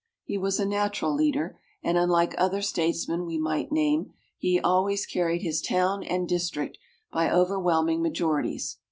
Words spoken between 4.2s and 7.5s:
he always carried his town and district by